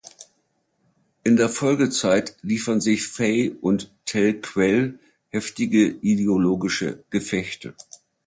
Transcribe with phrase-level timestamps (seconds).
[1.23, 4.97] In der Folgezeit liefern sich Faye und Tel Quel
[5.29, 7.75] heftige ideologische Gefechte.